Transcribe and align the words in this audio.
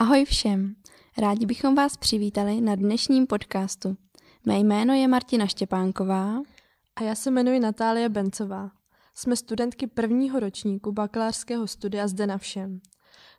Ahoj 0.00 0.24
všem! 0.24 0.74
Rádi 1.18 1.46
bychom 1.46 1.74
vás 1.74 1.96
přivítali 1.96 2.60
na 2.60 2.74
dnešním 2.74 3.26
podcastu. 3.26 3.96
Mé 4.46 4.58
jméno 4.58 4.94
je 4.94 5.08
Martina 5.08 5.46
Štěpánková. 5.46 6.42
A 6.96 7.02
já 7.02 7.14
se 7.14 7.30
jmenuji 7.30 7.60
Natálie 7.60 8.08
Bencová. 8.08 8.70
Jsme 9.14 9.36
studentky 9.36 9.86
prvního 9.86 10.40
ročníku 10.40 10.92
bakalářského 10.92 11.66
studia 11.66 12.08
zde 12.08 12.26
na 12.26 12.38
všem. 12.38 12.80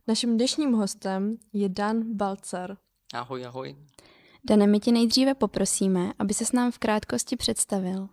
Naším 0.08 0.38
dnešním 0.38 0.74
hostem 0.74 1.38
je 1.54 1.70
Dan 1.70 2.04
Balcar. 2.16 2.78
Ahoj, 3.14 3.46
ahoj. 3.46 3.76
Dane, 4.50 4.68
my 4.68 4.80
tě 4.80 4.92
nejdříve 4.92 5.36
poprosíme, 5.36 6.14
aby 6.20 6.34
se 6.34 6.46
s 6.46 6.52
nám 6.52 6.72
v 6.72 6.80
krátkosti 6.80 7.36
představil. 7.36 8.10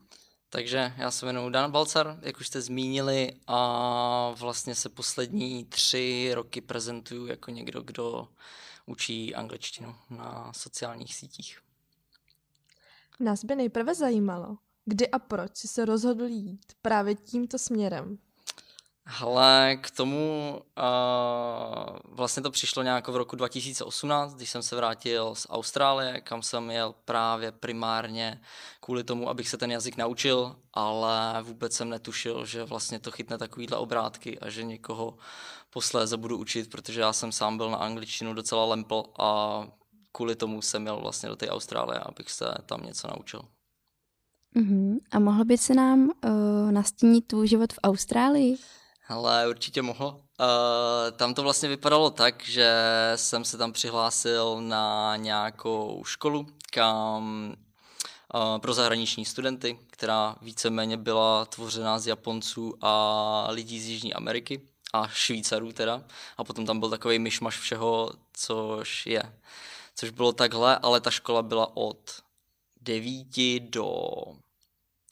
Takže 0.50 0.92
já 0.96 1.10
se 1.10 1.26
jmenuji 1.26 1.50
Dan 1.50 1.72
Balcar, 1.72 2.18
jak 2.22 2.40
už 2.40 2.46
jste 2.46 2.60
zmínili, 2.60 3.32
a 3.46 4.34
vlastně 4.38 4.74
se 4.74 4.88
poslední 4.88 5.64
tři 5.64 6.30
roky 6.34 6.60
prezentuju 6.60 7.26
jako 7.26 7.50
někdo, 7.50 7.82
kdo 7.82 8.28
učí 8.86 9.34
angličtinu 9.34 9.94
na 10.10 10.52
sociálních 10.52 11.14
sítích. 11.14 11.58
Nás 13.20 13.44
by 13.44 13.56
nejprve 13.56 13.94
zajímalo, 13.94 14.58
kdy 14.84 15.10
a 15.10 15.18
proč 15.18 15.56
jsi 15.56 15.68
se 15.68 15.84
rozhodl 15.84 16.24
jít 16.24 16.72
právě 16.82 17.14
tímto 17.14 17.58
směrem. 17.58 18.18
Ale 19.20 19.78
k 19.80 19.90
tomu 19.90 20.52
uh, 20.78 21.96
vlastně 22.04 22.42
to 22.42 22.50
přišlo 22.50 22.82
nějak 22.82 23.08
v 23.08 23.16
roku 23.16 23.36
2018, 23.36 24.34
když 24.34 24.50
jsem 24.50 24.62
se 24.62 24.76
vrátil 24.76 25.34
z 25.34 25.46
Austrálie, 25.50 26.20
kam 26.20 26.42
jsem 26.42 26.70
jel 26.70 26.94
právě 27.04 27.52
primárně 27.52 28.40
kvůli 28.80 29.04
tomu, 29.04 29.28
abych 29.28 29.48
se 29.48 29.56
ten 29.56 29.70
jazyk 29.70 29.96
naučil, 29.96 30.56
ale 30.72 31.42
vůbec 31.42 31.72
jsem 31.72 31.88
netušil, 31.88 32.46
že 32.46 32.64
vlastně 32.64 32.98
to 32.98 33.10
chytne 33.10 33.38
takovýhle 33.38 33.76
obrátky 33.76 34.38
a 34.38 34.50
že 34.50 34.62
někoho 34.62 35.16
posléze 35.70 36.16
budu 36.16 36.38
učit, 36.38 36.70
protože 36.70 37.00
já 37.00 37.12
jsem 37.12 37.32
sám 37.32 37.56
byl 37.56 37.70
na 37.70 37.76
angličtinu 37.76 38.34
docela 38.34 38.64
lempl 38.64 39.02
a 39.18 39.62
kvůli 40.12 40.36
tomu 40.36 40.62
jsem 40.62 40.86
jel 40.86 41.00
vlastně 41.00 41.28
do 41.28 41.36
té 41.36 41.48
Austrálie, 41.48 41.98
abych 41.98 42.30
se 42.30 42.54
tam 42.66 42.82
něco 42.82 43.08
naučil. 43.08 43.42
Uh-huh. 44.56 44.98
A 45.10 45.18
mohl 45.18 45.44
by 45.44 45.58
se 45.58 45.74
nám 45.74 46.00
uh, 46.00 46.72
nastínit 46.72 47.26
tvůj 47.26 47.48
život 47.48 47.72
v 47.72 47.78
Austrálii? 47.82 48.56
Ale 49.08 49.48
určitě 49.48 49.82
mohl. 49.82 50.06
Uh, 50.06 51.16
tam 51.16 51.34
to 51.34 51.42
vlastně 51.42 51.68
vypadalo 51.68 52.10
tak, 52.10 52.44
že 52.44 52.72
jsem 53.16 53.44
se 53.44 53.58
tam 53.58 53.72
přihlásil 53.72 54.60
na 54.60 55.16
nějakou 55.16 56.02
školu, 56.04 56.46
kam 56.70 57.54
uh, 58.34 58.58
pro 58.58 58.74
zahraniční 58.74 59.24
studenty, 59.24 59.78
která 59.90 60.36
víceméně 60.42 60.96
byla 60.96 61.44
tvořená 61.44 61.98
z 61.98 62.06
Japonců 62.06 62.74
a 62.80 63.46
lidí 63.50 63.80
z 63.80 63.86
Jižní 63.86 64.14
Ameriky 64.14 64.60
a 64.92 65.08
Švýcarů 65.08 65.72
teda. 65.72 66.02
A 66.36 66.44
potom 66.44 66.66
tam 66.66 66.80
byl 66.80 66.90
takový 66.90 67.18
myšmaš 67.18 67.58
všeho, 67.58 68.10
což 68.32 69.06
je. 69.06 69.22
Což 69.94 70.10
bylo 70.10 70.32
takhle, 70.32 70.78
ale 70.78 71.00
ta 71.00 71.10
škola 71.10 71.42
byla 71.42 71.76
od 71.76 72.22
9 72.80 73.60
do 73.60 74.16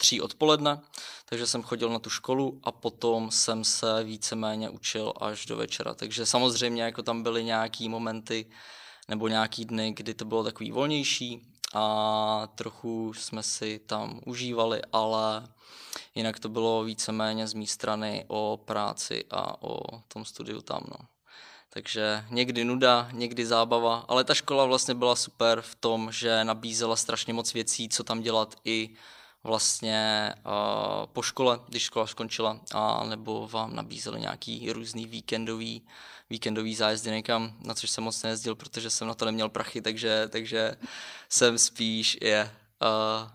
3 0.05 0.21
odpoledne, 0.21 0.81
takže 1.25 1.47
jsem 1.47 1.63
chodil 1.63 1.89
na 1.91 1.99
tu 1.99 2.11
školu 2.11 2.61
a 2.65 2.73
potom 2.73 3.31
jsem 3.31 3.65
se 3.65 4.05
víceméně 4.05 4.71
učil 4.71 5.13
až 5.21 5.47
do 5.47 5.57
večera. 5.57 5.95
Takže 5.95 6.27
samozřejmě 6.27 6.83
jako 6.83 7.03
tam 7.03 7.23
byly 7.23 7.45
nějaký 7.45 7.89
momenty 7.89 8.47
nebo 9.09 9.29
nějaký 9.29 9.65
dny, 9.65 9.93
kdy 9.93 10.15
to 10.15 10.25
bylo 10.25 10.45
takový 10.45 10.71
volnější 10.71 11.43
a 11.75 12.49
trochu 12.55 13.15
jsme 13.15 13.43
si 13.43 13.81
tam 13.87 14.21
užívali, 14.27 14.83
ale 14.93 15.49
jinak 16.15 16.39
to 16.39 16.49
bylo 16.49 16.85
víceméně 16.85 17.47
z 17.47 17.55
mé 17.55 17.67
strany 17.67 18.25
o 18.29 18.61
práci 18.65 19.25
a 19.31 19.63
o 19.63 20.01
tom 20.09 20.25
studiu 20.25 20.61
tam. 20.61 20.83
No. 20.91 21.07
Takže 21.71 22.25
někdy 22.31 22.65
nuda, 22.65 23.09
někdy 23.13 23.47
zábava, 23.47 24.05
ale 24.09 24.25
ta 24.25 24.35
škola 24.35 24.65
vlastně 24.65 24.95
byla 24.95 25.17
super 25.17 25.61
v 25.61 25.75
tom, 25.75 26.13
že 26.13 26.45
nabízela 26.45 26.97
strašně 26.97 27.33
moc 27.33 27.53
věcí, 27.53 27.89
co 27.89 28.05
tam 28.05 28.21
dělat 28.21 28.55
i 28.65 28.97
vlastně 29.45 30.33
uh, 30.47 31.07
po 31.07 31.23
škole, 31.23 31.61
když 31.69 31.83
škola 31.83 32.07
skončila, 32.07 32.61
a 32.75 33.05
nebo 33.05 33.49
vám 33.49 33.77
nabízeli 33.77 34.21
nějaký 34.21 34.73
různý 34.73 35.07
víkendový, 35.07 35.83
víkendový 36.31 36.75
zájezdy 36.75 37.11
někam, 37.11 37.57
na 37.61 37.75
což 37.75 37.91
jsem 37.91 38.05
moc 38.05 38.23
nejezdil, 38.23 38.55
protože 38.55 38.91
jsem 38.91 39.09
na 39.09 39.15
to 39.15 39.25
neměl 39.25 39.49
prachy, 39.49 39.83
takže, 39.83 40.29
takže 40.29 40.77
jsem 41.29 41.59
spíš 41.59 42.19
je, 42.23 42.51
uh, 42.83 43.31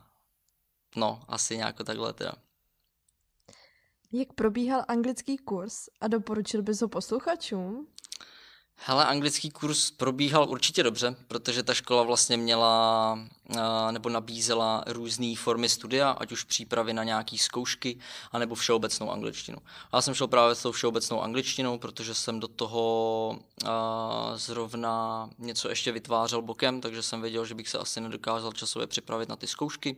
no, 0.95 1.21
asi 1.27 1.57
nějak 1.57 1.77
takhle 1.83 2.13
teda. 2.13 2.31
Jak 4.11 4.33
probíhal 4.33 4.85
anglický 4.87 5.37
kurz 5.37 5.89
a 6.01 6.07
doporučil 6.07 6.61
bys 6.61 6.81
ho 6.81 6.87
posluchačům? 6.87 7.87
Hele, 8.81 9.05
anglický 9.05 9.49
kurz 9.49 9.91
probíhal 9.91 10.49
určitě 10.49 10.83
dobře, 10.83 11.15
protože 11.27 11.63
ta 11.63 11.73
škola 11.73 12.03
vlastně 12.03 12.37
měla 12.37 13.19
nebo 13.91 14.09
nabízela 14.09 14.83
různé 14.87 15.35
formy 15.37 15.69
studia, 15.69 16.11
ať 16.11 16.31
už 16.31 16.43
přípravy 16.43 16.93
na 16.93 17.03
nějaké 17.03 17.37
zkoušky, 17.37 17.99
anebo 18.31 18.55
všeobecnou 18.55 19.11
angličtinu. 19.11 19.57
Já 19.93 20.01
jsem 20.01 20.13
šel 20.13 20.27
právě 20.27 20.55
s 20.55 20.61
tou 20.61 20.71
všeobecnou 20.71 21.21
angličtinou, 21.21 21.77
protože 21.77 22.13
jsem 22.13 22.39
do 22.39 22.47
toho 22.47 23.39
zrovna 24.35 25.29
něco 25.37 25.69
ještě 25.69 25.91
vytvářel 25.91 26.41
bokem, 26.41 26.81
takže 26.81 27.03
jsem 27.03 27.21
věděl, 27.21 27.45
že 27.45 27.55
bych 27.55 27.69
se 27.69 27.77
asi 27.77 28.01
nedokázal 28.01 28.53
časově 28.53 28.87
připravit 28.87 29.29
na 29.29 29.35
ty 29.35 29.47
zkoušky 29.47 29.95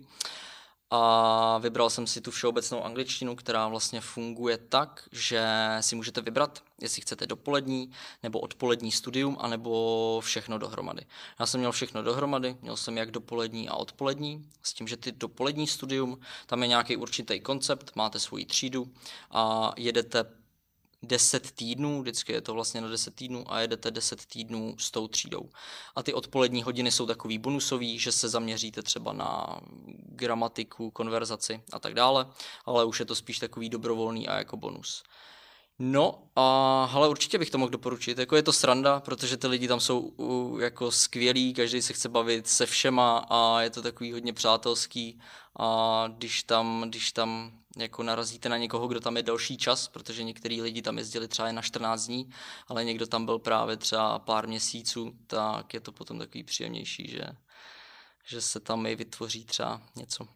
a 0.91 1.57
vybral 1.57 1.89
jsem 1.89 2.07
si 2.07 2.21
tu 2.21 2.31
všeobecnou 2.31 2.83
angličtinu, 2.83 3.35
která 3.35 3.67
vlastně 3.67 4.01
funguje 4.01 4.57
tak, 4.57 5.09
že 5.11 5.45
si 5.81 5.95
můžete 5.95 6.21
vybrat, 6.21 6.63
jestli 6.81 7.01
chcete 7.01 7.27
dopolední 7.27 7.91
nebo 8.23 8.39
odpolední 8.39 8.91
studium, 8.91 9.37
anebo 9.39 10.19
všechno 10.23 10.57
dohromady. 10.57 11.05
Já 11.39 11.45
jsem 11.45 11.59
měl 11.59 11.71
všechno 11.71 12.03
dohromady, 12.03 12.57
měl 12.61 12.77
jsem 12.77 12.97
jak 12.97 13.11
dopolední 13.11 13.69
a 13.69 13.73
odpolední, 13.73 14.49
s 14.63 14.73
tím, 14.73 14.87
že 14.87 14.97
ty 14.97 15.11
dopolední 15.11 15.67
studium, 15.67 16.19
tam 16.45 16.61
je 16.61 16.67
nějaký 16.67 16.97
určitý 16.97 17.39
koncept, 17.39 17.95
máte 17.95 18.19
svoji 18.19 18.45
třídu 18.45 18.93
a 19.31 19.71
jedete 19.77 20.25
10 21.03 21.51
týdnů, 21.51 22.01
vždycky 22.01 22.33
je 22.33 22.41
to 22.41 22.53
vlastně 22.53 22.81
na 22.81 22.87
10 22.87 23.15
týdnů 23.15 23.53
a 23.53 23.59
jedete 23.59 23.91
10 23.91 24.25
týdnů 24.25 24.75
s 24.77 24.91
tou 24.91 25.07
třídou. 25.07 25.49
A 25.95 26.03
ty 26.03 26.13
odpolední 26.13 26.63
hodiny 26.63 26.91
jsou 26.91 27.05
takový 27.05 27.37
bonusový, 27.37 27.99
že 27.99 28.11
se 28.11 28.29
zaměříte 28.29 28.81
třeba 28.81 29.13
na 29.13 29.59
gramatiku, 30.11 30.91
konverzaci 30.91 31.63
a 31.73 31.79
tak 31.79 31.93
dále, 31.93 32.27
ale 32.65 32.85
už 32.85 32.99
je 32.99 33.05
to 33.05 33.15
spíš 33.15 33.39
takový 33.39 33.69
dobrovolný 33.69 34.27
a 34.27 34.37
jako 34.37 34.57
bonus. 34.57 35.03
No 35.83 36.23
a 36.35 36.85
hele, 36.91 37.09
určitě 37.09 37.37
bych 37.37 37.49
to 37.49 37.57
mohl 37.57 37.69
doporučit. 37.69 38.17
Jako 38.17 38.35
je 38.35 38.43
to 38.43 38.53
sranda, 38.53 38.99
protože 38.99 39.37
ty 39.37 39.47
lidi 39.47 39.67
tam 39.67 39.79
jsou 39.79 40.13
jako 40.61 40.91
skvělí, 40.91 41.53
každý 41.53 41.81
se 41.81 41.93
chce 41.93 42.09
bavit 42.09 42.47
se 42.47 42.65
všema 42.65 43.25
a 43.29 43.61
je 43.61 43.69
to 43.69 43.81
takový 43.81 44.11
hodně 44.11 44.33
přátelský 44.33 45.19
a 45.59 46.05
když 46.17 46.43
tam, 46.43 46.83
když 46.87 47.11
tam 47.11 47.51
jako 47.77 48.03
narazíte 48.03 48.49
na 48.49 48.57
někoho, 48.57 48.87
kdo 48.87 48.99
tam 48.99 49.17
je 49.17 49.23
delší 49.23 49.57
čas, 49.57 49.87
protože 49.87 50.23
některý 50.23 50.61
lidi 50.61 50.81
tam 50.81 50.97
jezdili 50.97 51.27
třeba 51.27 51.51
na 51.51 51.61
14 51.61 52.05
dní, 52.05 52.29
ale 52.67 52.83
někdo 52.85 53.07
tam 53.07 53.25
byl 53.25 53.39
právě 53.39 53.77
třeba 53.77 54.19
pár 54.19 54.47
měsíců, 54.47 55.11
tak 55.27 55.73
je 55.73 55.79
to 55.79 55.91
potom 55.91 56.19
takový 56.19 56.43
příjemnější, 56.43 57.07
že, 57.07 57.21
že 58.31 58.41
se 58.41 58.59
tam 58.59 58.85
i 58.85 58.95
vytvoří 58.95 59.45
třeba 59.45 59.81
něco. 59.95 60.27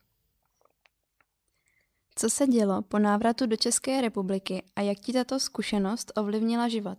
Co 2.15 2.29
se 2.29 2.47
dělo 2.47 2.81
po 2.81 2.99
návratu 2.99 3.45
do 3.45 3.55
České 3.55 4.01
republiky 4.01 4.63
a 4.75 4.81
jak 4.81 4.99
ti 4.99 5.13
tato 5.13 5.39
zkušenost 5.39 6.11
ovlivnila 6.15 6.67
život? 6.67 6.97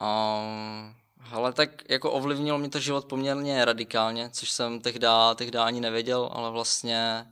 Um, 0.00 0.94
ale 1.32 1.52
tak 1.52 1.90
jako 1.90 2.12
ovlivnilo 2.12 2.58
mě 2.58 2.68
to 2.68 2.80
život 2.80 3.04
poměrně 3.04 3.64
radikálně, 3.64 4.30
což 4.30 4.50
jsem 4.50 4.80
tehdy, 4.80 5.06
tehdy 5.34 5.58
ani 5.58 5.80
nevěděl, 5.80 6.30
ale 6.32 6.50
vlastně 6.50 7.26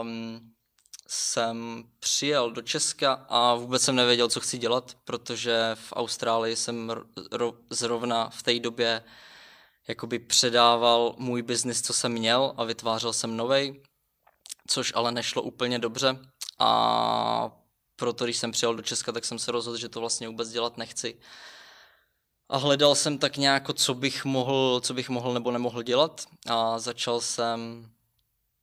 um, 0.00 0.52
jsem 1.08 1.84
přijel 1.98 2.50
do 2.50 2.62
Česka 2.62 3.26
a 3.28 3.54
vůbec 3.54 3.82
jsem 3.82 3.96
nevěděl, 3.96 4.28
co 4.28 4.40
chci 4.40 4.58
dělat, 4.58 4.96
protože 5.04 5.70
v 5.74 5.92
Austrálii 5.96 6.56
jsem 6.56 6.92
zrovna 7.70 8.30
v 8.30 8.42
té 8.42 8.60
době 8.60 9.02
jakoby 9.88 10.18
předával 10.18 11.14
můj 11.18 11.42
biznis, 11.42 11.82
co 11.82 11.92
jsem 11.92 12.12
měl 12.12 12.54
a 12.56 12.64
vytvářel 12.64 13.12
jsem 13.12 13.36
novej, 13.36 13.82
což 14.66 14.92
ale 14.96 15.12
nešlo 15.12 15.42
úplně 15.42 15.78
dobře. 15.78 16.18
A 16.58 17.50
proto, 17.96 18.24
když 18.24 18.36
jsem 18.36 18.52
přijel 18.52 18.74
do 18.74 18.82
Česka, 18.82 19.12
tak 19.12 19.24
jsem 19.24 19.38
se 19.38 19.52
rozhodl, 19.52 19.78
že 19.78 19.88
to 19.88 20.00
vlastně 20.00 20.28
vůbec 20.28 20.48
dělat 20.48 20.76
nechci. 20.76 21.18
A 22.48 22.56
hledal 22.56 22.94
jsem 22.94 23.18
tak 23.18 23.36
nějak, 23.36 23.74
co 23.74 23.94
bych 23.94 24.24
mohl, 24.24 24.80
co 24.80 24.94
bych 24.94 25.08
mohl 25.08 25.34
nebo 25.34 25.50
nemohl 25.50 25.82
dělat. 25.82 26.26
A 26.48 26.78
začal 26.78 27.20
jsem, 27.20 27.90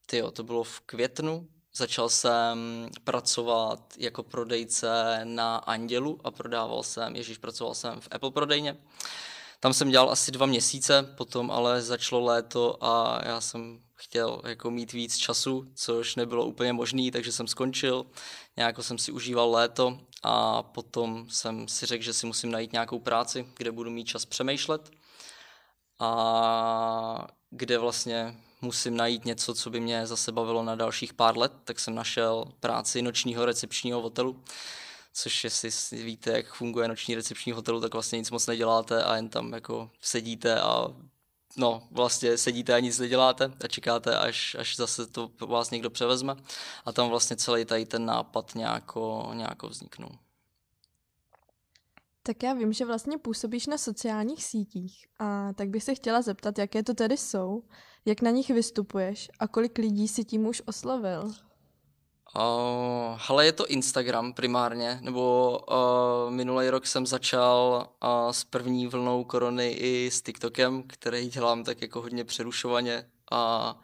tyjo, 0.06 0.31
to 0.31 0.44
bylo 0.44 0.63
v 0.63 0.80
květnu, 0.80 1.48
začal 1.74 2.10
jsem 2.10 2.89
pracovat 3.04 3.94
jako 3.98 4.24
prodejce 4.24 5.21
na 5.24 5.57
Andělu 5.57 6.19
a 6.24 6.31
prodával 6.31 6.83
jsem, 6.83 7.16
ježíš, 7.16 7.38
pracoval 7.38 7.75
jsem 7.75 8.01
v 8.01 8.07
Apple 8.12 8.31
prodejně 8.31 8.77
Tam 9.59 9.73
jsem 9.73 9.89
dělal 9.89 10.09
asi 10.11 10.31
dva 10.31 10.45
měsíce, 10.45 11.13
potom 11.17 11.51
ale 11.51 11.81
začalo 11.81 12.25
léto 12.25 12.83
a 12.83 13.21
já 13.25 13.41
jsem 13.41 13.79
chtěl 13.95 14.41
jako 14.45 14.71
mít 14.71 14.94
víc 14.94 15.17
času, 15.17 15.71
což 15.75 16.15
nebylo 16.15 16.45
úplně 16.45 16.73
možné, 16.73 17.11
takže 17.11 17.31
jsem 17.31 17.47
skončil. 17.47 18.06
Nějak 18.57 18.83
jsem 18.83 18.97
si 18.97 19.11
užíval 19.11 19.51
léto 19.51 20.00
a 20.23 20.63
potom 20.63 21.29
jsem 21.29 21.67
si 21.67 21.85
řekl, 21.85 22.03
že 22.03 22.13
si 22.13 22.25
musím 22.25 22.51
najít 22.51 22.73
nějakou 22.73 23.00
práci, 23.00 23.47
kde 23.57 23.71
budu 23.71 23.91
mít 23.91 24.06
čas 24.06 24.25
přemýšlet 24.25 24.91
a 26.00 27.27
kde 27.50 27.77
vlastně 27.77 28.35
musím 28.61 28.97
najít 28.97 29.25
něco, 29.25 29.53
co 29.53 29.69
by 29.69 29.79
mě 29.79 30.07
zase 30.07 30.31
bavilo 30.31 30.63
na 30.63 30.75
dalších 30.75 31.13
pár 31.13 31.38
let, 31.38 31.53
tak 31.63 31.79
jsem 31.79 31.95
našel 31.95 32.45
práci 32.59 33.01
nočního 33.01 33.45
recepčního 33.45 34.01
hotelu, 34.01 34.44
což 35.13 35.44
jestli 35.44 36.03
víte, 36.03 36.31
jak 36.31 36.53
funguje 36.53 36.88
noční 36.88 37.15
recepční 37.15 37.51
hotelu, 37.51 37.81
tak 37.81 37.94
vlastně 37.94 38.19
nic 38.19 38.31
moc 38.31 38.47
neděláte 38.47 39.03
a 39.03 39.15
jen 39.15 39.29
tam 39.29 39.53
jako 39.53 39.91
sedíte 40.01 40.61
a 40.61 40.88
no, 41.57 41.88
vlastně 41.91 42.38
sedíte 42.38 42.73
a 42.73 42.79
nic 42.79 43.00
neděláte 43.00 43.51
a 43.63 43.67
čekáte, 43.67 44.17
až, 44.17 44.56
až 44.59 44.75
zase 44.75 45.07
to 45.07 45.31
vás 45.47 45.71
někdo 45.71 45.89
převezme 45.89 46.35
a 46.85 46.91
tam 46.91 47.09
vlastně 47.09 47.35
celý 47.35 47.65
tady 47.65 47.85
ten 47.85 48.06
nápad 48.06 48.56
nějako, 48.56 49.31
nějako 49.33 49.69
vzniknul. 49.69 50.11
Tak 52.23 52.44
já 52.44 52.53
vím, 52.53 52.73
že 52.73 52.85
vlastně 52.85 53.17
působíš 53.17 53.67
na 53.67 53.77
sociálních 53.77 54.44
sítích 54.44 55.07
a 55.19 55.53
tak 55.53 55.69
bych 55.69 55.83
se 55.83 55.95
chtěla 55.95 56.21
zeptat, 56.21 56.57
jaké 56.57 56.83
to 56.83 56.94
tedy 56.94 57.17
jsou, 57.17 57.63
jak 58.06 58.21
na 58.21 58.31
nich 58.31 58.50
vystupuješ 58.50 59.29
a 59.39 59.47
kolik 59.47 59.77
lidí 59.77 60.07
si 60.07 60.25
tím 60.25 60.45
už 60.45 60.61
oslovil? 60.65 61.33
Uh, 62.35 63.19
ale 63.27 63.45
je 63.45 63.51
to 63.51 63.65
Instagram 63.67 64.33
primárně, 64.33 64.99
nebo 65.01 65.59
uh, 65.71 66.31
minulý 66.31 66.69
rok 66.69 66.87
jsem 66.87 67.05
začal 67.05 67.89
uh, 68.03 68.31
s 68.31 68.43
první 68.43 68.87
vlnou 68.87 69.23
korony 69.23 69.71
i 69.71 70.11
s 70.11 70.21
TikTokem, 70.21 70.83
který 70.83 71.29
dělám 71.29 71.63
tak 71.63 71.81
jako 71.81 72.01
hodně 72.01 72.23
přerušovaně 72.25 73.09
a 73.31 73.75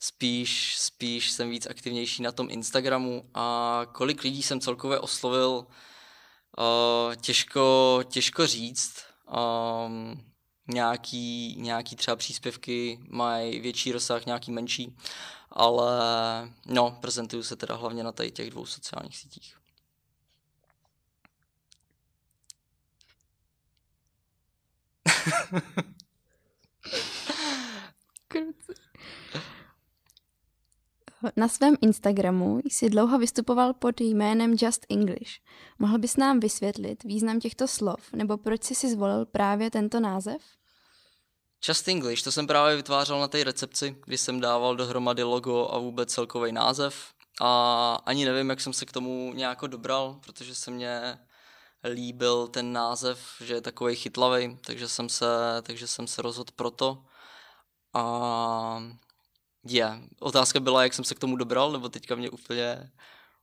spíš, 0.00 0.76
spíš 0.78 1.30
jsem 1.30 1.50
víc 1.50 1.66
aktivnější 1.66 2.22
na 2.22 2.32
tom 2.32 2.46
Instagramu 2.50 3.24
a 3.34 3.82
kolik 3.92 4.22
lidí 4.22 4.42
jsem 4.42 4.60
celkově 4.60 4.98
oslovil, 4.98 5.50
uh, 5.50 7.14
těžko, 7.14 8.00
těžko 8.08 8.46
říct. 8.46 8.94
Um, 9.86 10.29
nějaký, 10.70 11.56
nějaký 11.58 11.96
třeba 11.96 12.16
příspěvky 12.16 13.00
mají 13.08 13.60
větší 13.60 13.92
rozsah, 13.92 14.26
nějaký 14.26 14.52
menší, 14.52 14.96
ale 15.50 15.90
no, 16.66 16.98
prezentuju 17.00 17.42
se 17.42 17.56
teda 17.56 17.74
hlavně 17.74 18.02
na 18.04 18.12
tady 18.12 18.30
těch 18.30 18.50
dvou 18.50 18.66
sociálních 18.66 19.16
sítích. 19.16 19.56
Na 31.36 31.48
svém 31.48 31.76
Instagramu 31.80 32.60
jsi 32.64 32.90
dlouho 32.90 33.18
vystupoval 33.18 33.74
pod 33.74 34.00
jménem 34.00 34.56
Just 34.62 34.86
English. 34.88 35.30
Mohl 35.78 35.98
bys 35.98 36.16
nám 36.16 36.40
vysvětlit 36.40 37.04
význam 37.04 37.40
těchto 37.40 37.68
slov, 37.68 38.12
nebo 38.12 38.36
proč 38.36 38.64
jsi 38.64 38.74
si 38.74 38.90
zvolil 38.90 39.26
právě 39.26 39.70
tento 39.70 40.00
název? 40.00 40.59
Just 41.68 41.88
English, 41.88 42.22
to 42.22 42.32
jsem 42.32 42.46
právě 42.46 42.76
vytvářel 42.76 43.20
na 43.20 43.28
té 43.28 43.44
recepci, 43.44 43.96
kdy 44.04 44.18
jsem 44.18 44.40
dával 44.40 44.76
dohromady 44.76 45.22
logo 45.22 45.68
a 45.72 45.78
vůbec 45.78 46.12
celkový 46.14 46.52
název. 46.52 47.12
A 47.40 47.94
ani 48.06 48.24
nevím, 48.24 48.50
jak 48.50 48.60
jsem 48.60 48.72
se 48.72 48.86
k 48.86 48.92
tomu 48.92 49.32
nějak 49.34 49.58
dobral, 49.66 50.20
protože 50.24 50.54
se 50.54 50.70
mě 50.70 51.18
líbil 51.84 52.48
ten 52.48 52.72
název, 52.72 53.18
že 53.40 53.54
je 53.54 53.60
takový 53.60 53.96
chytlavý, 53.96 54.58
takže 54.66 54.88
jsem 54.88 55.08
se, 55.08 55.26
takže 55.62 55.86
jsem 55.86 56.06
se 56.06 56.22
rozhodl 56.22 56.52
proto. 56.56 57.04
A 57.94 58.82
je, 59.64 59.78
yeah. 59.78 60.00
otázka 60.20 60.60
byla, 60.60 60.82
jak 60.82 60.94
jsem 60.94 61.04
se 61.04 61.14
k 61.14 61.18
tomu 61.18 61.36
dobral, 61.36 61.72
nebo 61.72 61.88
teďka 61.88 62.14
mě 62.14 62.30
úplně 62.30 62.90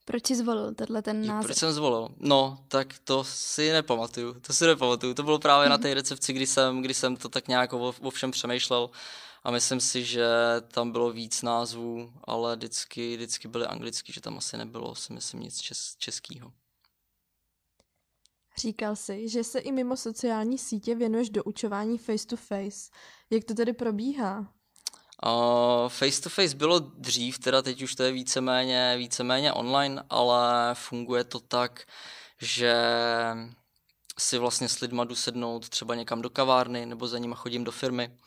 proč 0.08 0.28
jsi 0.28 0.36
zvolil 0.36 0.74
tenhle 0.74 1.02
ten 1.02 1.28
název? 1.28 1.48
Proč 1.48 1.58
jsem 1.58 1.72
zvolil? 1.72 2.10
No, 2.18 2.58
tak 2.68 3.00
to 3.04 3.24
si 3.24 3.72
nepamatuju. 3.72 4.34
To 4.40 4.54
si 4.54 4.66
nepamatuju. 4.66 5.14
To 5.14 5.24
bylo 5.24 5.40
právě 5.40 5.70
na 5.70 5.78
té 5.78 5.94
recepci, 5.94 6.34
kdy 6.34 6.48
jsem, 6.48 6.82
kdy 6.82 6.94
jsem 6.94 7.16
to 7.16 7.30
tak 7.30 7.48
nějak 7.48 7.74
o, 7.74 7.94
o 8.02 8.10
všem 8.10 8.32
přemýšlel 8.32 8.90
a 9.44 9.52
myslím 9.52 9.80
si, 9.80 10.06
že 10.06 10.28
tam 10.68 10.92
bylo 10.92 11.12
víc 11.12 11.42
názvů, 11.42 12.14
ale 12.24 12.56
vždycky, 12.56 13.16
vždycky 13.16 13.48
byly 13.48 13.66
anglický, 13.66 14.14
že 14.14 14.22
tam 14.22 14.38
asi 14.38 14.58
nebylo, 14.58 14.96
si 14.96 15.14
myslím, 15.14 15.42
nic 15.42 15.58
čes, 15.62 15.96
českýho. 15.98 16.52
Říkal 18.58 18.96
jsi, 18.96 19.30
že 19.30 19.44
se 19.44 19.60
i 19.60 19.72
mimo 19.72 19.98
sociální 19.98 20.58
sítě 20.58 20.96
věnuješ 20.96 21.30
do 21.30 21.44
učování 21.44 21.98
face 21.98 22.28
to 22.28 22.38
face. 22.38 22.92
Jak 23.30 23.44
to 23.44 23.54
tedy 23.54 23.74
probíhá? 23.74 24.54
Face 25.88 26.22
to 26.22 26.30
face 26.30 26.56
bylo 26.56 26.80
dřív, 26.80 27.40
teda 27.40 27.62
teď 27.62 27.82
už 27.82 27.96
to 27.96 28.04
je 28.04 28.12
víceméně, 28.12 28.96
víceméně 28.98 29.54
online, 29.54 30.04
ale 30.10 30.70
funguje 30.74 31.24
to 31.24 31.40
tak, 31.40 31.86
že 32.42 32.76
si 34.20 34.38
vlastně 34.38 34.70
s 34.70 34.80
lidma 34.80 35.04
jdu 35.04 35.16
sednout 35.16 35.70
třeba 35.70 35.96
někam 35.96 36.22
do 36.22 36.30
kavárny 36.30 36.86
nebo 36.86 37.08
za 37.08 37.18
nima 37.18 37.36
chodím 37.36 37.64
do 37.64 37.72
firmy 37.72 38.18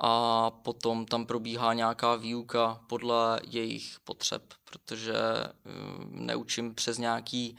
a 0.00 0.50
potom 0.50 1.06
tam 1.06 1.26
probíhá 1.26 1.74
nějaká 1.74 2.16
výuka 2.16 2.80
podle 2.86 3.40
jejich 3.48 3.96
potřeb, 4.04 4.42
protože 4.64 5.14
uh, 5.14 6.04
neučím 6.10 6.74
přes 6.74 6.98
nějaký 6.98 7.58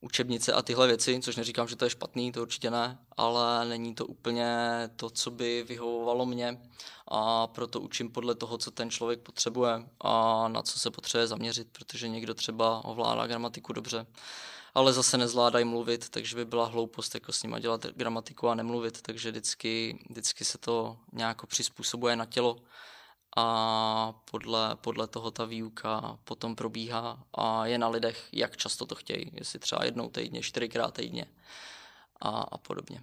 učebnice 0.00 0.52
a 0.52 0.62
tyhle 0.62 0.86
věci, 0.86 1.20
což 1.22 1.36
neříkám, 1.36 1.68
že 1.68 1.76
to 1.76 1.84
je 1.84 1.90
špatný, 1.90 2.32
to 2.32 2.42
určitě 2.42 2.70
ne, 2.70 2.98
ale 3.16 3.64
není 3.68 3.94
to 3.94 4.06
úplně 4.06 4.48
to, 4.96 5.10
co 5.10 5.30
by 5.30 5.64
vyhovovalo 5.68 6.26
mě 6.26 6.60
a 7.08 7.46
proto 7.46 7.80
učím 7.80 8.10
podle 8.10 8.34
toho, 8.34 8.58
co 8.58 8.70
ten 8.70 8.90
člověk 8.90 9.20
potřebuje 9.20 9.88
a 10.00 10.48
na 10.48 10.62
co 10.62 10.78
se 10.78 10.90
potřebuje 10.90 11.26
zaměřit, 11.26 11.68
protože 11.72 12.08
někdo 12.08 12.34
třeba 12.34 12.84
ovládá 12.84 13.26
gramatiku 13.26 13.72
dobře, 13.72 14.06
ale 14.74 14.92
zase 14.92 15.18
nezvládají 15.18 15.64
mluvit, 15.64 16.08
takže 16.08 16.36
by 16.36 16.44
byla 16.44 16.66
hloupost 16.66 17.14
jako 17.14 17.32
s 17.32 17.42
nima 17.42 17.58
dělat 17.58 17.86
gramatiku 17.86 18.48
a 18.48 18.54
nemluvit, 18.54 19.02
takže 19.02 19.30
vždycky, 19.30 19.98
vždycky 20.10 20.44
se 20.44 20.58
to 20.58 20.96
nějak 21.12 21.46
přizpůsobuje 21.46 22.16
na 22.16 22.26
tělo 22.26 22.56
a 23.36 24.14
podle, 24.30 24.76
podle 24.76 25.06
toho 25.06 25.30
ta 25.30 25.44
výuka 25.44 26.18
potom 26.24 26.56
probíhá 26.56 27.24
a 27.34 27.66
je 27.66 27.78
na 27.78 27.88
lidech, 27.88 28.28
jak 28.32 28.56
často 28.56 28.86
to 28.86 28.94
chtějí, 28.94 29.30
jestli 29.34 29.58
třeba 29.58 29.84
jednou 29.84 30.08
týdně, 30.08 30.42
čtyřikrát 30.42 30.94
týdně 30.94 31.26
a, 32.20 32.28
a 32.28 32.58
podobně. 32.58 33.00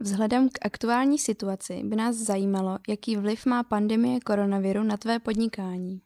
Vzhledem 0.00 0.48
k 0.48 0.66
aktuální 0.66 1.18
situaci 1.18 1.82
by 1.84 1.96
nás 1.96 2.16
zajímalo, 2.16 2.78
jaký 2.88 3.16
vliv 3.16 3.46
má 3.46 3.62
pandemie 3.62 4.20
koronaviru 4.20 4.82
na 4.82 4.96
tvé 4.96 5.18
podnikání. 5.18 6.00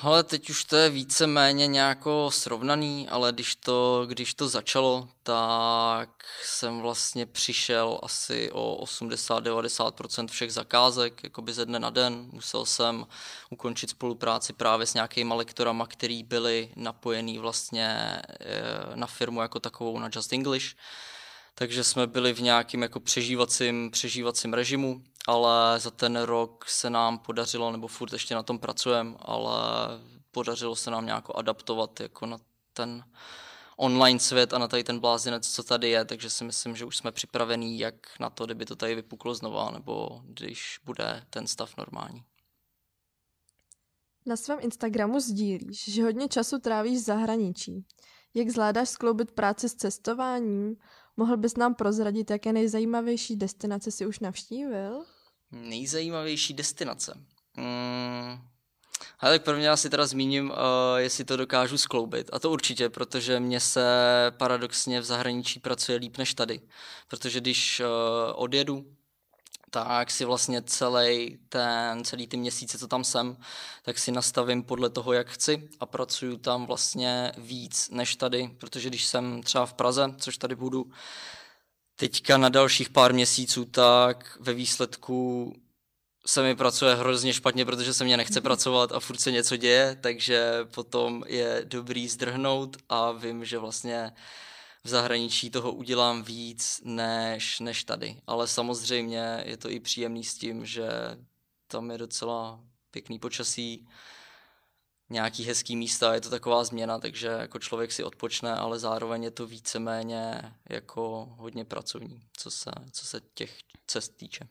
Ale 0.00 0.22
teď 0.24 0.50
už 0.50 0.64
to 0.64 0.76
je 0.76 0.90
více-méně 0.90 1.66
nějako 1.66 2.30
srovnaný, 2.32 3.08
ale 3.08 3.32
když 3.32 3.56
to, 3.56 4.06
když 4.08 4.34
to 4.34 4.48
začalo, 4.48 5.08
tak 5.22 6.08
jsem 6.44 6.80
vlastně 6.80 7.26
přišel 7.26 8.00
asi 8.02 8.50
o 8.52 8.84
80-90% 8.84 10.28
všech 10.28 10.52
zakázek, 10.52 11.24
jakoby 11.24 11.52
ze 11.52 11.66
dne 11.66 11.78
na 11.78 11.90
den. 11.90 12.26
Musel 12.32 12.66
jsem 12.66 13.06
ukončit 13.50 13.90
spolupráci 13.90 14.52
právě 14.52 14.86
s 14.86 14.94
nějakýma 14.94 15.34
lektorama, 15.34 15.86
který 15.86 16.22
byli 16.22 16.70
napojený 16.76 17.38
vlastně 17.38 17.86
eh, 18.40 18.56
na 18.94 19.06
firmu 19.06 19.42
jako 19.42 19.60
takovou, 19.60 19.98
na 19.98 20.10
Just 20.14 20.32
English 20.32 20.74
takže 21.54 21.84
jsme 21.84 22.06
byli 22.06 22.32
v 22.32 22.40
nějakým 22.40 22.82
jako 22.82 23.00
přežívacím, 23.00 23.90
přežívacím 23.90 24.54
režimu, 24.54 25.02
ale 25.28 25.80
za 25.80 25.90
ten 25.90 26.16
rok 26.16 26.64
se 26.68 26.90
nám 26.90 27.18
podařilo, 27.18 27.72
nebo 27.72 27.88
furt 27.88 28.12
ještě 28.12 28.34
na 28.34 28.42
tom 28.42 28.58
pracujeme, 28.58 29.14
ale 29.18 29.60
podařilo 30.30 30.76
se 30.76 30.90
nám 30.90 31.06
nějak 31.06 31.24
adaptovat 31.34 32.00
jako 32.00 32.26
na 32.26 32.38
ten 32.72 33.04
online 33.76 34.20
svět 34.20 34.52
a 34.52 34.58
na 34.58 34.68
tady 34.68 34.84
ten 34.84 34.98
blázinec, 34.98 35.48
co 35.48 35.62
tady 35.62 35.90
je, 35.90 36.04
takže 36.04 36.30
si 36.30 36.44
myslím, 36.44 36.76
že 36.76 36.84
už 36.84 36.96
jsme 36.96 37.12
připravení 37.12 37.78
jak 37.78 37.94
na 38.20 38.30
to, 38.30 38.44
kdyby 38.44 38.66
to 38.66 38.76
tady 38.76 38.94
vypuklo 38.94 39.34
znova, 39.34 39.70
nebo 39.70 40.20
když 40.24 40.80
bude 40.84 41.26
ten 41.30 41.46
stav 41.46 41.76
normální. 41.76 42.24
Na 44.26 44.36
svém 44.36 44.58
Instagramu 44.60 45.20
sdílíš, 45.20 45.94
že 45.94 46.02
hodně 46.02 46.28
času 46.28 46.58
trávíš 46.58 46.98
v 46.98 47.04
zahraničí. 47.04 47.84
Jak 48.34 48.50
zvládáš 48.50 48.88
skloubit 48.88 49.30
práci 49.30 49.68
s 49.68 49.74
cestováním? 49.74 50.76
Mohl 51.16 51.36
bys 51.36 51.56
nám 51.56 51.74
prozradit, 51.74 52.30
jaké 52.30 52.52
nejzajímavější 52.52 53.36
destinace 53.36 53.90
si 53.90 54.06
už 54.06 54.18
navštívil? 54.20 55.04
Nejzajímavější 55.50 56.54
destinace? 56.54 57.14
Hmm. 57.56 58.38
Ale 59.20 59.38
prvně 59.38 59.66
já 59.66 59.76
si 59.76 59.90
teda 59.90 60.06
zmíním, 60.06 60.50
uh, 60.50 60.56
jestli 60.96 61.24
to 61.24 61.36
dokážu 61.36 61.78
skloubit. 61.78 62.30
A 62.32 62.38
to 62.38 62.50
určitě, 62.50 62.88
protože 62.88 63.40
mně 63.40 63.60
se 63.60 63.84
paradoxně 64.36 65.00
v 65.00 65.04
zahraničí 65.04 65.60
pracuje 65.60 65.98
líp 65.98 66.18
než 66.18 66.34
tady. 66.34 66.60
Protože 67.08 67.40
když 67.40 67.80
uh, 67.80 67.86
odjedu 68.34 68.84
tak 69.74 70.10
si 70.10 70.24
vlastně 70.24 70.62
celý 70.62 71.38
ten, 71.48 72.04
celý 72.04 72.26
ty 72.26 72.36
měsíce, 72.36 72.78
co 72.78 72.88
tam 72.88 73.04
jsem, 73.04 73.36
tak 73.82 73.98
si 73.98 74.12
nastavím 74.12 74.62
podle 74.62 74.90
toho, 74.90 75.12
jak 75.12 75.28
chci 75.28 75.68
a 75.80 75.86
pracuju 75.86 76.36
tam 76.36 76.66
vlastně 76.66 77.32
víc 77.38 77.90
než 77.90 78.16
tady, 78.16 78.50
protože 78.58 78.88
když 78.88 79.06
jsem 79.06 79.42
třeba 79.42 79.66
v 79.66 79.74
Praze, 79.74 80.14
což 80.18 80.38
tady 80.38 80.56
budu, 80.56 80.90
teďka 81.96 82.36
na 82.36 82.48
dalších 82.48 82.90
pár 82.90 83.12
měsíců, 83.14 83.64
tak 83.64 84.36
ve 84.40 84.52
výsledku 84.52 85.52
se 86.26 86.42
mi 86.42 86.56
pracuje 86.56 86.94
hrozně 86.94 87.32
špatně, 87.32 87.64
protože 87.64 87.94
se 87.94 88.04
mě 88.04 88.16
nechce 88.16 88.40
pracovat 88.40 88.92
a 88.92 89.00
furt 89.00 89.20
se 89.20 89.30
něco 89.30 89.56
děje, 89.56 89.98
takže 90.00 90.58
potom 90.74 91.24
je 91.26 91.62
dobrý 91.64 92.08
zdrhnout 92.08 92.76
a 92.88 93.12
vím, 93.12 93.44
že 93.44 93.58
vlastně 93.58 94.12
v 94.84 94.88
zahraničí 94.88 95.50
toho 95.50 95.72
udělám 95.72 96.22
víc 96.22 96.80
než, 96.84 97.60
než 97.60 97.84
tady. 97.84 98.20
Ale 98.26 98.48
samozřejmě 98.48 99.42
je 99.46 99.56
to 99.56 99.70
i 99.70 99.80
příjemný 99.80 100.24
s 100.24 100.34
tím, 100.34 100.66
že 100.66 100.88
tam 101.66 101.90
je 101.90 101.98
docela 101.98 102.60
pěkný 102.90 103.18
počasí, 103.18 103.88
nějaký 105.10 105.44
hezký 105.44 105.76
místa, 105.76 106.14
je 106.14 106.20
to 106.20 106.30
taková 106.30 106.64
změna, 106.64 106.98
takže 106.98 107.26
jako 107.26 107.58
člověk 107.58 107.92
si 107.92 108.04
odpočne, 108.04 108.54
ale 108.54 108.78
zároveň 108.78 109.22
je 109.22 109.30
to 109.30 109.46
víceméně 109.46 110.54
jako 110.70 111.34
hodně 111.38 111.64
pracovní, 111.64 112.20
co 112.36 112.50
se, 112.50 112.70
co 112.92 113.06
se 113.06 113.20
těch 113.34 113.58
cest 113.86 114.16
týče. 114.16 114.48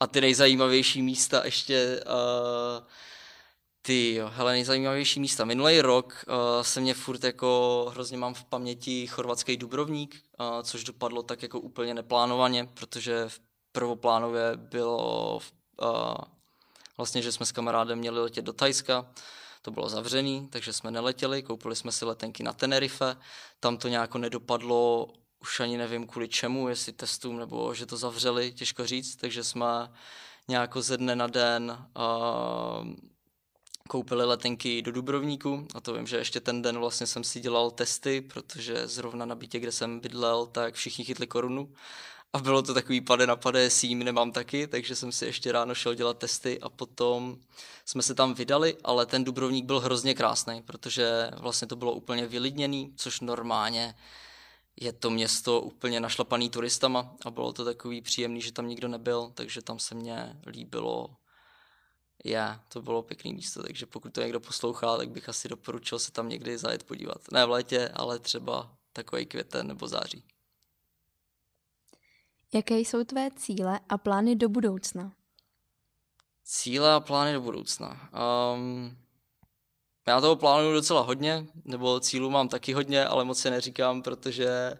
A 0.00 0.06
ty 0.06 0.20
nejzajímavější 0.20 1.02
místa 1.02 1.44
ještě, 1.44 2.00
uh, 2.06 2.86
ty 3.88 4.14
jo, 4.14 4.30
hele, 4.34 4.52
nejzajímavější 4.52 5.20
místa. 5.20 5.44
Minulý 5.44 5.80
rok 5.80 6.24
uh, 6.28 6.62
se 6.62 6.80
mě 6.80 6.94
furt 6.94 7.24
jako, 7.24 7.86
hrozně 7.90 8.18
mám 8.18 8.34
v 8.34 8.44
paměti 8.44 9.06
chorvatský 9.06 9.56
Dubrovník, 9.56 10.22
uh, 10.40 10.62
což 10.62 10.84
dopadlo 10.84 11.22
tak 11.22 11.42
jako 11.42 11.60
úplně 11.60 11.94
neplánovaně, 11.94 12.68
protože 12.74 13.24
v 13.28 13.40
prvoplánově 13.72 14.42
bylo 14.56 15.36
uh, 15.36 16.14
vlastně, 16.96 17.22
že 17.22 17.32
jsme 17.32 17.46
s 17.46 17.52
kamarádem 17.52 17.98
měli 17.98 18.20
letět 18.20 18.44
do 18.44 18.52
Tajska, 18.52 19.06
to 19.62 19.70
bylo 19.70 19.88
zavřený, 19.88 20.48
takže 20.48 20.72
jsme 20.72 20.90
neletěli, 20.90 21.42
koupili 21.42 21.76
jsme 21.76 21.92
si 21.92 22.04
letenky 22.04 22.42
na 22.42 22.52
Tenerife, 22.52 23.16
tam 23.60 23.76
to 23.76 23.88
nějak 23.88 24.14
nedopadlo, 24.14 25.08
už 25.40 25.60
ani 25.60 25.76
nevím 25.76 26.06
kvůli 26.06 26.28
čemu, 26.28 26.68
jestli 26.68 26.92
testům 26.92 27.38
nebo 27.38 27.74
že 27.74 27.86
to 27.86 27.96
zavřeli, 27.96 28.52
těžko 28.52 28.86
říct, 28.86 29.16
takže 29.16 29.44
jsme 29.44 29.92
nějak 30.48 30.76
ze 30.76 30.96
dne 30.96 31.16
na 31.16 31.26
den 31.26 31.86
uh, 31.96 32.94
koupili 33.88 34.24
letenky 34.24 34.82
do 34.82 34.92
Dubrovníku 34.92 35.66
a 35.74 35.80
to 35.80 35.94
vím, 35.94 36.06
že 36.06 36.16
ještě 36.16 36.40
ten 36.40 36.62
den 36.62 36.78
vlastně 36.78 37.06
jsem 37.06 37.24
si 37.24 37.40
dělal 37.40 37.70
testy, 37.70 38.20
protože 38.20 38.86
zrovna 38.86 39.26
na 39.26 39.34
bytě, 39.34 39.58
kde 39.60 39.72
jsem 39.72 40.00
bydlel, 40.00 40.46
tak 40.46 40.74
všichni 40.74 41.04
chytli 41.04 41.26
korunu. 41.26 41.72
A 42.32 42.38
bylo 42.38 42.62
to 42.62 42.74
takový 42.74 43.00
pade 43.00 43.26
na 43.26 43.36
pade, 43.36 43.62
jestli 43.62 43.88
jim 43.88 43.98
nemám 43.98 44.32
taky, 44.32 44.66
takže 44.66 44.96
jsem 44.96 45.12
si 45.12 45.26
ještě 45.26 45.52
ráno 45.52 45.74
šel 45.74 45.94
dělat 45.94 46.18
testy 46.18 46.60
a 46.60 46.68
potom 46.68 47.38
jsme 47.84 48.02
se 48.02 48.14
tam 48.14 48.34
vydali, 48.34 48.76
ale 48.84 49.06
ten 49.06 49.24
Dubrovník 49.24 49.64
byl 49.64 49.80
hrozně 49.80 50.14
krásný, 50.14 50.62
protože 50.62 51.30
vlastně 51.36 51.68
to 51.68 51.76
bylo 51.76 51.92
úplně 51.92 52.26
vylidněný, 52.26 52.92
což 52.96 53.20
normálně 53.20 53.94
je 54.80 54.92
to 54.92 55.10
město 55.10 55.60
úplně 55.60 56.00
našlapaný 56.00 56.50
turistama 56.50 57.14
a 57.24 57.30
bylo 57.30 57.52
to 57.52 57.64
takový 57.64 58.00
příjemný, 58.00 58.40
že 58.40 58.52
tam 58.52 58.68
nikdo 58.68 58.88
nebyl, 58.88 59.30
takže 59.34 59.62
tam 59.62 59.78
se 59.78 59.94
mně 59.94 60.36
líbilo 60.46 61.08
yeah, 62.24 62.60
to 62.68 62.82
bylo 62.82 63.02
pěkný 63.02 63.32
místo, 63.32 63.62
takže 63.62 63.86
pokud 63.86 64.12
to 64.12 64.20
někdo 64.20 64.40
poslouchá, 64.40 64.96
tak 64.96 65.10
bych 65.10 65.28
asi 65.28 65.48
doporučil 65.48 65.98
se 65.98 66.12
tam 66.12 66.28
někdy 66.28 66.58
zajet 66.58 66.82
podívat. 66.82 67.32
Ne 67.32 67.46
v 67.46 67.50
létě, 67.50 67.88
ale 67.88 68.18
třeba 68.18 68.70
takový 68.92 69.26
květen 69.26 69.66
nebo 69.66 69.88
září. 69.88 70.24
Jaké 72.54 72.78
jsou 72.78 73.04
tvé 73.04 73.30
cíle 73.36 73.80
a 73.88 73.98
plány 73.98 74.36
do 74.36 74.48
budoucna? 74.48 75.12
Cíle 76.44 76.94
a 76.94 77.00
plány 77.00 77.32
do 77.32 77.40
budoucna. 77.40 78.10
Um, 78.54 78.96
já 80.06 80.20
toho 80.20 80.36
plánuju 80.36 80.72
docela 80.72 81.00
hodně, 81.00 81.46
nebo 81.64 82.00
cílů 82.00 82.30
mám 82.30 82.48
taky 82.48 82.72
hodně, 82.72 83.06
ale 83.06 83.24
moc 83.24 83.38
se 83.38 83.50
neříkám, 83.50 84.02
protože 84.02 84.78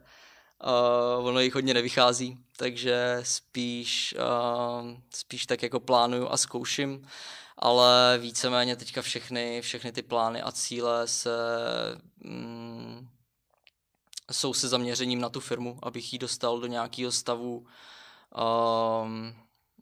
uh, 0.64 1.26
ono 1.26 1.40
jich 1.40 1.54
hodně 1.54 1.74
nevychází, 1.74 2.38
takže 2.56 3.20
spíš, 3.22 4.14
uh, 4.18 4.90
spíš 5.14 5.46
tak 5.46 5.62
jako 5.62 5.80
plánuju 5.80 6.28
a 6.28 6.36
zkouším, 6.36 7.06
ale 7.56 8.18
víceméně 8.20 8.76
teďka 8.76 9.02
všechny, 9.02 9.60
všechny 9.62 9.92
ty 9.92 10.02
plány 10.02 10.42
a 10.42 10.52
cíle 10.52 11.08
se 11.08 11.38
mm, 12.20 13.08
jsou 14.32 14.54
se 14.54 14.68
zaměřením 14.68 15.20
na 15.20 15.28
tu 15.28 15.40
firmu, 15.40 15.78
abych 15.82 16.12
ji 16.12 16.18
dostal 16.18 16.60
do 16.60 16.66
nějakého 16.66 17.12
stavu, 17.12 17.66
um, 19.04 19.34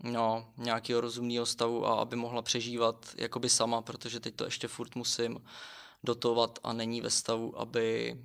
no, 0.02 0.52
nějakého 0.56 1.00
rozumného 1.00 1.47
stavu 1.47 1.87
a 1.87 2.00
aby 2.00 2.16
mohla 2.16 2.42
přežívat 2.42 3.06
jakoby 3.16 3.50
sama, 3.50 3.83
protože 3.83 4.21
teď 4.21 4.37
to 4.37 4.45
ještě 4.45 4.68
furt 4.68 4.95
musím 4.95 5.45
dotovat 6.04 6.59
a 6.62 6.73
není 6.73 7.00
ve 7.00 7.11
stavu, 7.11 7.61
aby, 7.61 8.16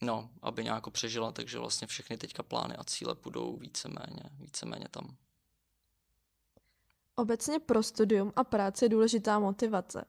no, 0.00 0.30
aby 0.42 0.64
nějak 0.64 0.90
přežila, 0.90 1.32
takže 1.32 1.58
vlastně 1.58 1.86
všechny 1.86 2.16
teďka 2.16 2.42
plány 2.42 2.76
a 2.76 2.84
cíle 2.84 3.14
půjdou 3.14 3.56
víceméně, 3.56 4.22
víceméně 4.38 4.86
tam. 4.90 5.16
Obecně 7.14 7.58
pro 7.58 7.82
studium 7.82 8.32
a 8.36 8.44
práci 8.44 8.84
je 8.84 8.88
důležitá 8.88 9.38
motivace. 9.38 10.04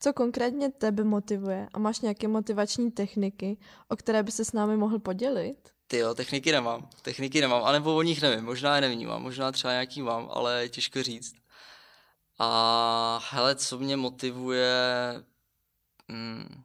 Co 0.00 0.12
konkrétně 0.12 0.70
tebe 0.70 1.04
motivuje 1.04 1.68
a 1.74 1.78
máš 1.78 2.00
nějaké 2.00 2.28
motivační 2.28 2.90
techniky, 2.90 3.58
o 3.88 3.96
které 3.96 4.22
by 4.22 4.32
se 4.32 4.44
s 4.44 4.52
námi 4.52 4.76
mohl 4.76 4.98
podělit? 4.98 5.70
Ty 5.86 5.98
jo, 5.98 6.14
techniky 6.14 6.52
nemám. 6.52 6.88
Techniky 7.02 7.40
nemám, 7.40 7.64
anebo 7.64 7.96
o 7.96 8.02
nich 8.02 8.22
nevím. 8.22 8.44
Možná 8.44 8.74
je 8.74 8.80
nevnímám, 8.80 9.22
možná 9.22 9.52
třeba 9.52 9.72
nějaký 9.72 10.02
mám, 10.02 10.28
ale 10.30 10.68
těžko 10.68 11.02
říct. 11.02 11.34
A 12.38 13.20
hele, 13.30 13.56
co 13.56 13.78
mě 13.78 13.96
motivuje... 13.96 14.74
Hmm, 16.08 16.64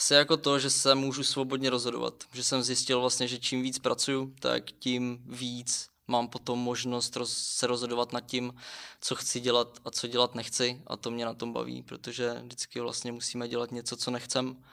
asi 0.00 0.14
jako 0.14 0.36
to, 0.36 0.58
že 0.58 0.70
se 0.70 0.94
můžu 0.94 1.24
svobodně 1.24 1.70
rozhodovat. 1.70 2.24
Že 2.32 2.44
jsem 2.44 2.62
zjistil 2.62 3.00
vlastně, 3.00 3.28
že 3.28 3.38
čím 3.38 3.62
víc 3.62 3.78
pracuju, 3.78 4.34
tak 4.38 4.64
tím 4.64 5.22
víc 5.26 5.88
mám 6.08 6.28
potom 6.28 6.58
možnost 6.58 7.16
roz, 7.16 7.38
se 7.38 7.66
rozhodovat 7.66 8.12
nad 8.12 8.20
tím, 8.20 8.54
co 9.00 9.14
chci 9.14 9.40
dělat 9.40 9.78
a 9.84 9.90
co 9.90 10.06
dělat 10.06 10.34
nechci 10.34 10.82
a 10.86 10.96
to 10.96 11.10
mě 11.10 11.24
na 11.24 11.34
tom 11.34 11.52
baví, 11.52 11.82
protože 11.82 12.34
vždycky 12.42 12.80
vlastně 12.80 13.12
musíme 13.12 13.48
dělat 13.48 13.72
něco, 13.72 13.96
co 13.96 14.10
nechcem. 14.10 14.64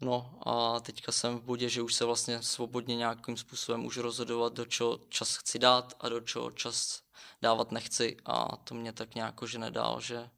No 0.00 0.38
a 0.46 0.80
teďka 0.80 1.12
jsem 1.12 1.38
v 1.38 1.42
bodě, 1.42 1.68
že 1.68 1.82
už 1.82 1.94
se 1.94 2.04
vlastně 2.04 2.42
svobodně 2.42 2.96
nějakým 2.96 3.36
způsobem 3.36 3.80
můžu 3.80 4.02
rozhodovat, 4.02 4.52
do 4.52 4.64
čeho 4.64 4.98
čas 5.08 5.36
chci 5.36 5.58
dát 5.58 5.94
a 6.00 6.08
do 6.08 6.20
čeho 6.20 6.50
čas 6.50 7.02
dávat 7.42 7.72
nechci 7.72 8.16
a 8.24 8.56
to 8.56 8.74
mě 8.74 8.92
tak 8.92 9.14
nějak 9.14 9.34
že 9.46 9.58
nedál, 9.58 10.00
že 10.00 10.30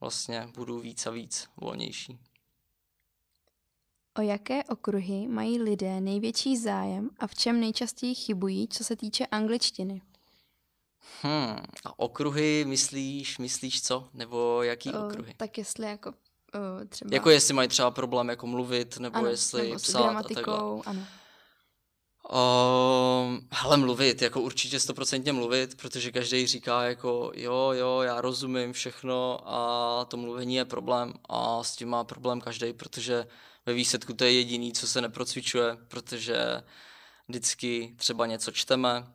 vlastně 0.00 0.48
budu 0.54 0.80
víc 0.80 1.06
a 1.06 1.10
víc 1.10 1.48
volnější. 1.56 2.18
O 4.18 4.22
jaké 4.22 4.64
okruhy 4.64 5.28
mají 5.28 5.62
lidé 5.62 6.00
největší 6.00 6.56
zájem 6.56 7.10
a 7.18 7.26
v 7.26 7.34
čem 7.34 7.60
nejčastěji 7.60 8.14
chybují, 8.14 8.68
co 8.68 8.84
se 8.84 8.96
týče 8.96 9.26
angličtiny? 9.26 10.02
Hmm, 11.22 11.56
a 11.84 11.98
okruhy 11.98 12.64
myslíš, 12.68 13.38
myslíš 13.38 13.82
co? 13.82 14.08
Nebo 14.14 14.62
jaký 14.62 14.92
o, 14.92 15.06
okruhy? 15.06 15.34
Tak 15.36 15.58
jestli 15.58 15.86
jako 15.86 16.10
o, 16.10 16.14
třeba... 16.88 17.10
Jako 17.12 17.30
jestli 17.30 17.54
mají 17.54 17.68
třeba 17.68 17.90
problém 17.90 18.28
jako 18.28 18.46
mluvit, 18.46 18.98
nebo 18.98 19.16
ano, 19.16 19.28
jestli 19.28 19.62
nebo 19.62 19.74
psát 19.74 20.16
a 20.16 20.22
takhle. 20.22 20.54
ano. 20.86 21.02
Uh, 22.32 23.38
hele, 23.52 23.76
mluvit, 23.76 24.22
jako 24.22 24.40
určitě 24.40 24.80
stoprocentně 24.80 25.32
mluvit, 25.32 25.76
protože 25.76 26.12
každý 26.12 26.46
říká 26.46 26.82
jako 26.82 27.32
jo, 27.34 27.70
jo, 27.72 28.00
já 28.00 28.20
rozumím 28.20 28.72
všechno 28.72 29.40
a 29.44 30.04
to 30.04 30.16
mluvení 30.16 30.54
je 30.54 30.64
problém 30.64 31.14
a 31.28 31.62
s 31.62 31.76
tím 31.76 31.88
má 31.88 32.04
problém 32.04 32.40
každý, 32.40 32.72
protože 32.72 33.26
ve 33.66 33.72
výsledku 33.72 34.12
to 34.12 34.24
je 34.24 34.32
jediný, 34.32 34.72
co 34.72 34.86
se 34.86 35.00
neprocvičuje, 35.00 35.76
protože 35.88 36.62
vždycky 37.28 37.94
třeba 37.96 38.26
něco 38.26 38.50
čteme, 38.50 39.06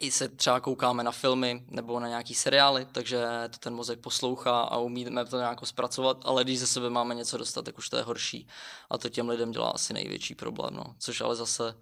i 0.00 0.10
se 0.10 0.28
třeba 0.28 0.60
koukáme 0.60 1.04
na 1.04 1.12
filmy 1.12 1.64
nebo 1.68 2.00
na 2.00 2.08
nějaký 2.08 2.34
seriály, 2.34 2.86
takže 2.92 3.26
to 3.50 3.58
ten 3.58 3.74
mozek 3.74 4.00
poslouchá 4.00 4.60
a 4.60 4.78
umíme 4.78 5.24
to 5.24 5.36
nějak 5.36 5.66
zpracovat, 5.66 6.16
ale 6.24 6.44
když 6.44 6.58
ze 6.58 6.66
sebe 6.66 6.90
máme 6.90 7.14
něco 7.14 7.36
dostat, 7.38 7.64
tak 7.64 7.78
už 7.78 7.88
to 7.88 7.96
je 7.96 8.02
horší. 8.02 8.48
A 8.90 8.98
to 8.98 9.08
těm 9.08 9.28
lidem 9.28 9.50
dělá 9.50 9.70
asi 9.70 9.92
největší 9.92 10.34
problém, 10.34 10.74
no. 10.74 10.84
což 10.98 11.20
ale 11.20 11.36
zase 11.36 11.74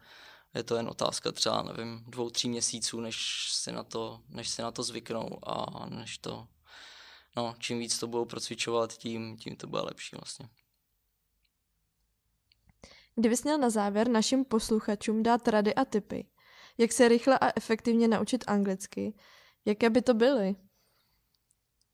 je 0.55 0.63
to 0.63 0.77
jen 0.77 0.89
otázka 0.89 1.33
třeba, 1.33 1.63
nevím, 1.63 2.05
dvou, 2.07 2.31
tří 2.31 2.49
měsíců, 2.49 3.01
než 3.01 3.49
si 3.53 3.73
na 3.73 3.83
to, 3.83 4.21
než 4.29 4.49
si 4.49 4.63
na 4.63 4.71
to 4.71 4.83
zvyknou 4.83 5.39
a 5.43 5.87
než 5.89 6.19
to, 6.19 6.49
no, 7.37 7.55
čím 7.59 7.79
víc 7.79 7.99
to 7.99 8.07
budou 8.07 8.25
procvičovat, 8.25 8.93
tím, 8.93 9.37
tím 9.37 9.57
to 9.57 9.67
bude 9.67 9.83
lepší 9.83 10.17
vlastně. 10.17 10.49
Kdybys 13.15 13.45
měl 13.45 13.59
na 13.59 13.71
závěr 13.71 14.09
našim 14.09 14.45
posluchačům 14.45 15.23
dát 15.23 15.49
rady 15.49 15.75
a 15.75 15.85
tipy, 15.85 16.27
jak 16.79 16.93
se 16.93 17.09
rychle 17.09 17.39
a 17.39 17.53
efektivně 17.57 18.09
naučit 18.09 18.45
anglicky, 18.47 19.15
jaké 19.65 19.91
by 19.91 20.03
to 20.03 20.15
byly? 20.15 20.57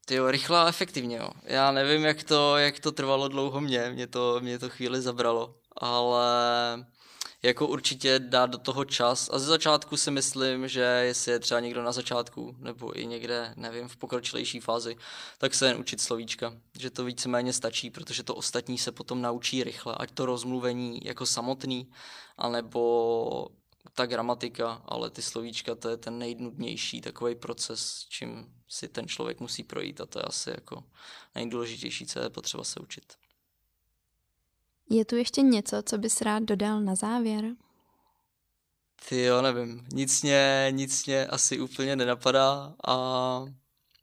Ty 0.07 0.15
jo, 0.15 0.31
rychle 0.31 0.59
a 0.61 0.69
efektivně, 0.69 1.17
jo. 1.17 1.29
Já 1.43 1.73
nevím, 1.73 2.05
jak 2.05 2.25
to, 2.25 2.57
jak 2.57 2.81
to 2.81 2.93
trvalo 2.93 3.29
dlouho 3.29 3.61
mě, 3.61 3.91
mě 3.91 4.07
to, 4.07 4.41
mě 4.41 4.59
to 4.59 4.71
chvíli 4.71 5.03
zabralo, 5.03 5.55
ale 5.77 6.27
jako 7.45 7.67
určitě 7.67 8.19
dát 8.19 8.51
do 8.51 8.59
toho 8.59 8.85
čas. 8.85 9.31
A 9.33 9.39
ze 9.39 9.47
začátku 9.47 9.97
si 9.97 10.11
myslím, 10.11 10.69
že 10.69 10.81
jestli 10.81 11.33
je 11.33 11.39
třeba 11.39 11.61
někdo 11.61 11.83
na 11.83 11.93
začátku, 11.93 12.57
nebo 12.59 12.99
i 12.99 13.07
někde, 13.07 13.55
nevím, 13.57 13.89
v 13.89 13.97
pokročilejší 13.97 14.61
fázi, 14.61 14.97
tak 15.39 15.55
se 15.55 15.67
jen 15.67 15.81
učit 15.81 16.01
slovíčka. 16.01 16.57
Že 16.79 16.91
to 16.91 17.05
víceméně 17.05 17.53
stačí, 17.53 17.91
protože 17.91 18.23
to 18.23 18.35
ostatní 18.35 18.79
se 18.79 18.93
potom 18.93 19.23
naučí 19.23 19.65
rychle, 19.65 19.95
ať 19.99 20.11
to 20.11 20.27
rozmluvení 20.27 21.01
jako 21.05 21.27
samotný, 21.27 21.91
anebo 22.39 23.49
ta 23.95 24.07
gramatika, 24.07 24.83
ale 24.85 25.11
ty 25.11 25.23
slovíčka, 25.23 25.75
to 25.75 25.89
je 25.89 25.97
ten 25.97 26.19
nejnudnější 26.19 27.01
takový 27.01 27.35
proces, 27.35 28.07
čím 28.09 28.55
si 28.69 28.89
ten 28.89 29.09
člověk 29.09 29.41
musí 29.41 29.63
projít 29.63 30.01
a 30.01 30.07
to 30.07 30.19
je 30.19 30.23
asi 30.23 30.51
jako 30.51 30.85
nejdůležitější, 31.35 32.07
co 32.07 32.19
je 32.21 32.31
potřeba 32.31 32.65
se 32.65 32.81
učit. 32.81 33.24
Je 34.91 35.05
tu 35.05 35.17
ještě 35.17 35.43
něco, 35.43 35.83
co 35.83 35.99
bys 35.99 36.21
rád 36.21 36.43
dodal 36.43 36.81
na 36.81 36.95
závěr? 36.95 37.45
Ty 39.09 39.23
jo, 39.23 39.43
nevím. 39.43 39.87
Nic 39.93 40.23
mě, 40.23 40.69
nic 40.71 41.07
mě 41.07 41.27
asi 41.27 41.61
úplně 41.61 41.97
nenapadá 41.97 42.75
a 42.87 42.95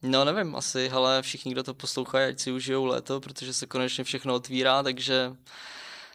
no 0.02 0.26
nevím, 0.26 0.56
asi, 0.56 0.90
ale 0.90 1.22
všichni, 1.22 1.52
kdo 1.52 1.64
to 1.64 1.74
poslouchají, 1.74 2.30
ať 2.30 2.40
si 2.40 2.52
užijou 2.52 2.86
léto, 2.86 3.20
protože 3.20 3.54
se 3.54 3.68
konečně 3.68 4.04
všechno 4.04 4.36
otvírá, 4.36 4.84
takže 4.84 5.36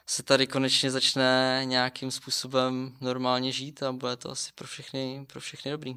se 0.07 0.23
tady 0.23 0.47
konečně 0.47 0.91
začne 0.91 1.61
nějakým 1.65 2.11
způsobem 2.11 2.97
normálně 3.01 3.53
žít 3.53 3.83
a 3.83 3.93
bude 3.93 4.17
to 4.17 4.31
asi 4.31 4.53
pro 4.55 4.67
všechny, 4.67 5.27
pro 5.33 5.41
všechny 5.41 5.71
dobrý. 5.71 5.97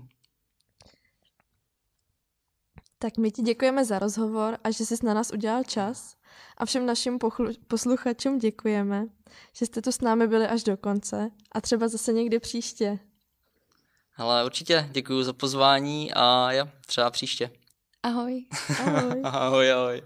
Tak 2.99 3.17
my 3.17 3.31
ti 3.31 3.41
děkujeme 3.41 3.85
za 3.85 3.99
rozhovor 3.99 4.57
a 4.63 4.71
že 4.71 4.85
jsi 4.85 4.95
na 5.03 5.13
nás 5.13 5.31
udělal 5.31 5.63
čas. 5.63 6.18
A 6.57 6.65
všem 6.65 6.85
našim 6.85 7.19
posluchačům 7.67 8.39
děkujeme, 8.39 9.05
že 9.53 9.65
jste 9.65 9.81
tu 9.81 9.91
s 9.91 10.01
námi 10.01 10.27
byli 10.27 10.47
až 10.47 10.63
do 10.63 10.77
konce 10.77 11.31
a 11.51 11.61
třeba 11.61 11.87
zase 11.87 12.13
někdy 12.13 12.39
příště. 12.39 12.99
Ale 14.17 14.45
určitě 14.45 14.89
děkuji 14.91 15.23
za 15.23 15.33
pozvání 15.33 16.13
a 16.13 16.51
jo, 16.51 16.67
třeba 16.85 17.11
příště. 17.11 17.51
Ahoj. 18.03 18.45
Ahoj. 18.85 19.21
ahoj, 19.23 19.71
ahoj. 19.71 20.03